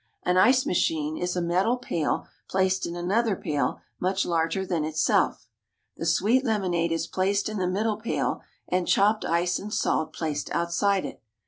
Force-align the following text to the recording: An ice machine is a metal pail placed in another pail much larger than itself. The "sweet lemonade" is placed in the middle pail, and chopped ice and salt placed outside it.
An 0.23 0.35
ice 0.35 0.65
machine 0.65 1.15
is 1.15 1.35
a 1.35 1.43
metal 1.43 1.77
pail 1.77 2.25
placed 2.49 2.87
in 2.87 2.95
another 2.95 3.35
pail 3.35 3.81
much 3.99 4.25
larger 4.25 4.65
than 4.65 4.83
itself. 4.83 5.47
The 5.95 6.07
"sweet 6.07 6.43
lemonade" 6.43 6.91
is 6.91 7.05
placed 7.05 7.47
in 7.47 7.59
the 7.59 7.67
middle 7.67 7.97
pail, 7.97 8.41
and 8.67 8.87
chopped 8.87 9.23
ice 9.25 9.59
and 9.59 9.71
salt 9.71 10.11
placed 10.11 10.49
outside 10.55 11.05
it. 11.05 11.21